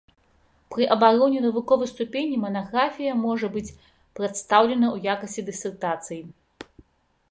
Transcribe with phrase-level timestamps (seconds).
[0.75, 3.75] Пры абароне навуковай ступені манаграфія можа быць
[4.15, 6.21] прадстаўлена ў якасці дысертацыі.